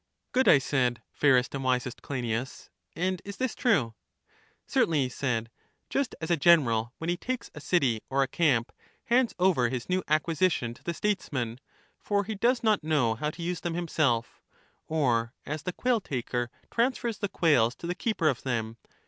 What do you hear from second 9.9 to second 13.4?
acquisition to the statesman, for he does not know how